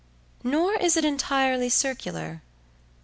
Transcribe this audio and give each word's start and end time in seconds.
Nor 0.43 0.73
is 0.77 0.97
it 0.97 1.05
entirely 1.05 1.69
circular. 1.69 2.41